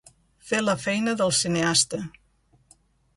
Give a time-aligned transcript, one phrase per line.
[0.51, 1.99] Fer la feina del cineasta.